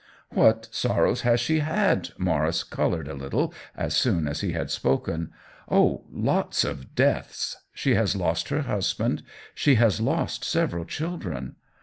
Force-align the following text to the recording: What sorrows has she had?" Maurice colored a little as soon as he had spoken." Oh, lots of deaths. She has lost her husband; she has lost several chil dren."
What 0.31 0.67
sorrows 0.71 1.21
has 1.21 1.39
she 1.39 1.59
had?" 1.59 2.09
Maurice 2.17 2.63
colored 2.63 3.07
a 3.07 3.13
little 3.13 3.53
as 3.77 3.95
soon 3.95 4.27
as 4.27 4.41
he 4.41 4.51
had 4.53 4.71
spoken." 4.71 5.31
Oh, 5.69 6.05
lots 6.11 6.63
of 6.63 6.95
deaths. 6.95 7.57
She 7.71 7.93
has 7.93 8.15
lost 8.15 8.49
her 8.49 8.63
husband; 8.63 9.21
she 9.53 9.75
has 9.75 10.01
lost 10.01 10.43
several 10.43 10.85
chil 10.85 11.17
dren." 11.17 11.55